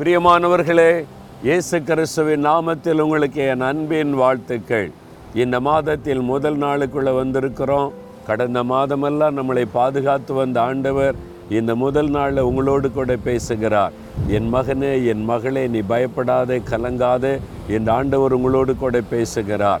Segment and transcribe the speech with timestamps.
[0.00, 0.90] பிரியமானவர்களே
[1.42, 4.90] இயேசு கிறிஸ்துவின் நாமத்தில் உங்களுக்கு என் அன்பின் வாழ்த்துக்கள்.
[5.34, 7.88] இந்த மாதத்தில் முதல் நாளுக்குள்ளே வந்திருக்கிறோம்.
[8.26, 11.16] கடந்த மாதமெல்லாம் நம்மளை பாதுகாத்து வந்த ஆண்டவர்
[11.48, 13.92] இந்த முதல் நாளில் உங்களோடு கூட பேசுகிறார்.
[14.26, 17.34] என் மகனே என் மகளே நீ பயப்படாதே கலங்காதே
[17.68, 19.80] இந்த ஆண்டவர் உங்களோடு கூட பேசுகிறார்.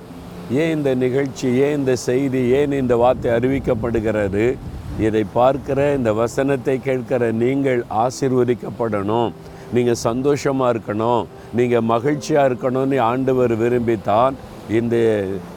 [0.50, 4.56] ஏன் இந்த நிகழ்ச்சி ஏன் இந்த செய்தி ஏன் இந்த வார்த்தை அறிவிக்கப்படுகிறது?
[5.00, 9.30] இதை பார்க்கிற இந்த வசனத்தை கேட்கிற நீங்கள் ஆசிர்வதிக்கப்படணும்.
[9.76, 11.24] நீங்கள் சந்தோஷமாக இருக்கணும்
[11.58, 14.36] நீங்கள் மகிழ்ச்சியாக இருக்கணும்னு ஆண்டவர் விரும்பித்தான்
[14.78, 14.96] இந்த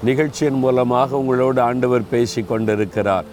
[0.07, 3.25] நிகழ்ச்சியின் மூலமாக உங்களோடு ஆண்டவர் பேசி கொண்டிருக்கிறார்.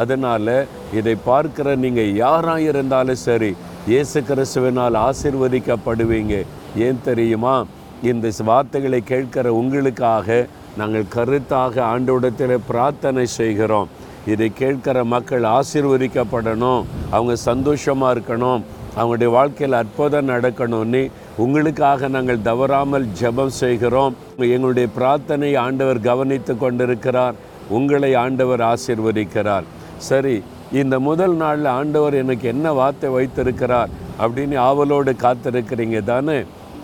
[0.00, 0.54] அதனால்
[0.98, 3.50] இதை பார்க்கிற நீங்கள் யாராக இருந்தாலும் சரி
[3.92, 6.34] இயேசு கிறிஸ்துவினால் ஆசிர்வதிக்கப்படுவீங்க.
[6.86, 7.54] ஏன் தெரியுமா?
[8.10, 10.46] இந்த வார்த்தைகளை கேட்கிற உங்களுக்காக
[10.80, 13.90] நாங்கள் கருத்தாக ஆண்டோடத்தில் பிரார்த்தனை செய்கிறோம்.
[14.32, 16.84] இதை கேட்கிற மக்கள் ஆசிர்வதிக்கப்படணும்.
[17.16, 18.62] அவங்க சந்தோஷமாக இருக்கணும்.
[18.96, 24.16] அவங்களுடைய வாழ்க்கையில் அற்புதம் நடக்கணும்னு உங்களுக்காக நாங்கள் தவறாமல் ஜெபம் செய்கிறோம்.
[24.38, 27.34] எங்களுடைய பிரார்த்தனை ஆண்டவர் கவனித்து கொண்டிருக்கிறார்.
[27.68, 29.66] உங்களை ஆண்டவர் ஆசிர்வதிக்கிறார்.
[30.08, 33.90] சரி இந்த முதல் நாளில் ஆண்டவர் எனக்கு என்ன வார்த்தை வைத்திருக்கிறார்
[34.24, 36.38] அப்படின்னு ஆவலோடு காத்திருக்கிறீங்க தானே?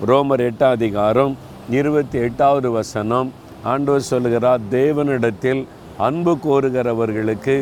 [0.07, 1.37] ரோமர் எட்டாம் அதிகாரம்
[1.71, 3.33] இருபத்தி எட்டாவது வசனம்.
[3.63, 5.63] ஆண்டவர் சொல்லுகிறார் தேவனிடத்தில்
[6.07, 7.57] அன்பு கோருகிறவர்களுக்கு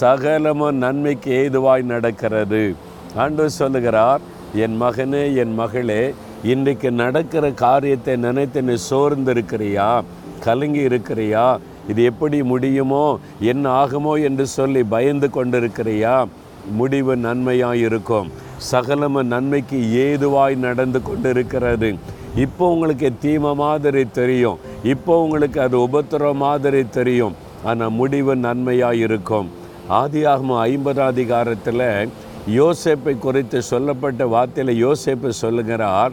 [0.00, 2.74] சகலமும் நன்மைக்கு ஏதுவாய் நடக்கிறது.
[3.14, 4.20] ஆண்டவர் சொல்லுகிறார்
[4.54, 10.02] என் மகனே என் மகளே இன்றைக்கு நடக்கிற காரியத்தை நினைத்து நீ சோர்ந்திருக்கிறியா?
[10.44, 11.58] கலங்கி இருக்கிறியா?
[11.88, 16.26] இது எப்படி முடியுமோ என்ன ஆகுமோ என்று சொல்லி பயந்து கொண்டிருக்கிறியா?
[16.70, 18.30] முடிவு நன்மையாக இருக்கும்.
[18.72, 21.94] சகலம நன்மைக்கு ஏதுவாய் நடந்து கொண்டிருக்கிறது.
[22.36, 24.58] இப்போ உங்களுக்கு தீமை மாதிரி தெரியும்.
[24.82, 27.34] இப்போ உங்களுக்கு அது உபத்திரம் மாதிரி தெரியும்.
[27.64, 29.50] ஆனால் முடிவு நன்மையாக இருக்கும்.
[29.90, 32.08] ஆதியாகம ஐம்பதாம் அதிகாரத்தில்
[32.50, 36.12] யோசேப்பை குறித்து சொல்லப்பட்ட வார்த்தையில் யோசேப்பு சொல்லுகிறார்.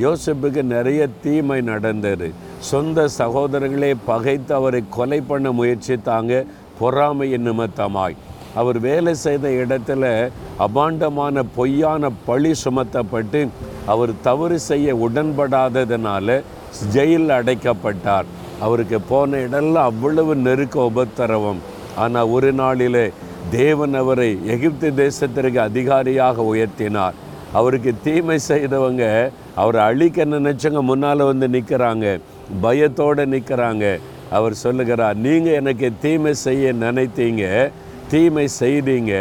[0.00, 2.32] யோசேப்புக்கு நிறைய தீமை நடந்தது.
[2.58, 6.44] சொந்த சகோதரர்களே பகைத்து அவரை கொலை பண்ண முயற்சித்தாங்க.
[6.78, 8.14] பொறாமையின் நிமித்தமாய்.
[8.54, 13.48] அவர் வேலை செய்த இடத்துல அபாண்டமான பொய்யான பழி சுமத்தப்பட்டு
[13.86, 16.42] அவர் தவறு செய்ய உடன்படாததுனால
[16.88, 18.24] ஜெயிலில் அடைக்கப்பட்டார்.
[18.60, 21.58] அவருக்கு போன இடம்லாம் அவ்வளவு நெருக்க உபத்திரவம்.
[21.96, 23.12] ஆனால் ஒரு நாளிலே
[23.56, 27.16] தேவன் அவரை எகிப்து தேசத்திற்கு அதிகாரியாக உயர்த்தினார்.
[27.58, 29.04] அவருக்கு தீமை செய்தவங்க
[29.54, 32.06] அவரை அழிக்க நினைச்சவங்க முன்னால் வந்து நிற்கிறாங்க
[32.62, 33.84] பயத்தோடு நிற்கிறாங்க
[34.36, 37.44] அவர் சொல்லுகிறார் நீங்கள் எனக்கு தீமை செய்ய நினைத்தீங்க
[38.12, 39.14] தீமை செய்தீங்க.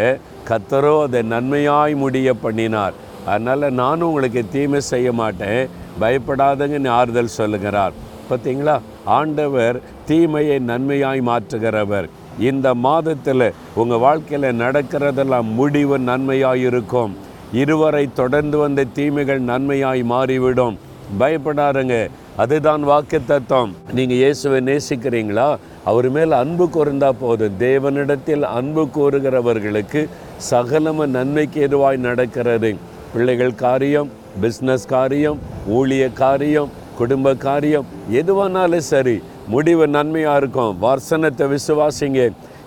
[0.50, 2.96] கத்தரோ அதை நன்மையாய் முடிய பண்ணினார்.
[3.32, 5.62] அதனால் நானும் உங்களுக்கு தீமை செய்ய மாட்டேன்.
[6.02, 7.94] பயப்படாதங்கன்னு ஆறுதல் சொல்லுகிறார்.
[8.30, 8.76] பார்த்தீங்களா
[9.18, 12.08] ஆண்டவர் தீமையை நன்மையாய் மாற்றுகிறவர்.
[12.40, 17.16] இந்த மாதத்தில் உங்கள் வாழ்க்கையில் நடக்கிறதெல்லாம் முடிவு நன்மையாக இருக்கும்
[17.54, 20.78] இருவரை தொடர்ந்து வந்த தீமைகள் நன்மையாய் மாறிவிடும்.
[21.20, 22.10] பயப்படாருங்க.
[22.38, 25.58] அதுதான் வாக்கு தத்துவம் நீங்கள் இயேசுவை நேசிக்கிறீங்களா?
[25.84, 27.56] அவர் மேல் அன்பு கூர்ந்தா போதும்.
[27.60, 30.10] தேவனிடத்தில் அன்பு கூறுகிறவர்களுக்கு
[30.52, 32.76] சகலம நன்மைக்கு எதுவாய் நடக்கிறது?
[33.14, 34.10] பிள்ளைகள் காரியம்
[34.42, 35.40] பிஸ்னஸ் காரியம்
[35.70, 39.22] ஊழிய காரியம் குடும்ப காரியம் எதுவானாலும் சரி.
[39.54, 40.74] முடிவு நன்மையாக இருக்கும்.
[40.86, 42.20] வர்சனத்தை விசுவாசிங்க.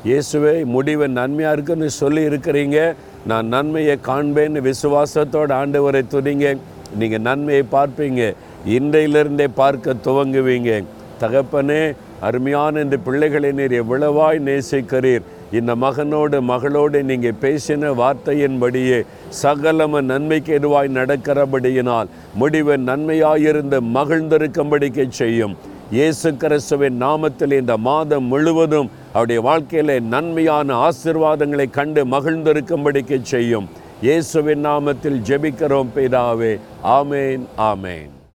[0.08, 2.78] இயேசுவே முடிவு நன்மையாக இருக்குன்னு சொல்லி இருக்கிறீங்க.
[3.30, 6.46] நான் நன்மையை காண்பேன்னு விசுவாசத்தோடு ஆண்டவரை துணிங்க
[7.00, 8.22] நீங்கள் நன்மையை பார்ப்பீங்க.
[8.76, 10.70] இன்றையிலிருந்தே பார்க்க துவங்குவீங்க.
[11.20, 11.82] தகப்பனே
[12.28, 15.24] அருமையான இந்த பிள்ளைகளை நீர் எவ்வளவாய் நேசிக்கிறீர்.
[15.58, 18.98] இந்த மகனோடு மகளோடு நீங்கள் பேசின வார்த்தையின்படியே
[19.42, 22.10] சகலம நன்மைக்கு எதுவாய் நடக்கிறபடியினால்
[22.42, 25.54] முடிவு நன்மையாயிருந்து மகிழ்ந்திருக்கும்படிக்கு செய்யும்.
[25.96, 33.68] இயேசு கிறிஸ்துவின் நாமத்தில் இந்த மாதம் முழுவதும் அவருடைய வாழ்க்கையில் நன்மையான ஆசிர்வாதங்களை கண்டு மகிழ்ந்திருக்கும்படிக்கு செய்யும்.
[34.06, 36.52] இயேசுவின் நாமத்தில் ஜெபிக்கிறோம் பிதாவே.
[36.98, 38.10] ஆமேன் ஆமேன்.